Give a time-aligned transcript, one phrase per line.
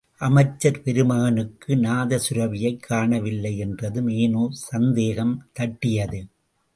[0.17, 6.27] அமைச்சர் பெருமகனுக்கு, நாதசுரபியைக் காணவில்லை என்றதும், ஏனோ சந்தேகம் தட்டியது.